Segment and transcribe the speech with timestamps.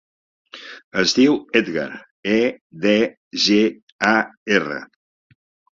[1.03, 1.85] Es diu Edgar:
[2.39, 2.41] e,
[2.87, 2.97] de,
[3.47, 3.63] ge,
[4.15, 4.19] a,
[4.59, 4.85] erra.